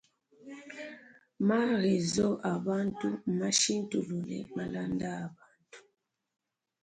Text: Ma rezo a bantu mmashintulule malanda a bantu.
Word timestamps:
Ma 1.47 1.59
rezo 1.83 2.27
a 2.51 2.53
bantu 2.65 3.09
mmashintulule 3.29 4.37
malanda 4.55 5.09
a 5.23 5.25
bantu. 5.35 5.79